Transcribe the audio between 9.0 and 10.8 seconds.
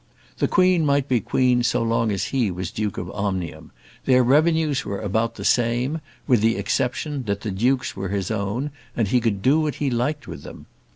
he could do what he liked with them.